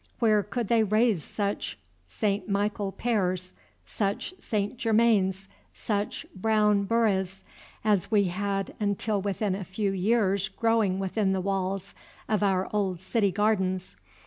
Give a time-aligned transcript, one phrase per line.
[0.17, 3.53] Where could they raise such Saint Michael pears,
[3.85, 7.43] such Saint Germains, such Brown Beurres,
[7.85, 11.93] as we had until within a few years growing within the walls
[12.27, 13.95] of our old city gardens?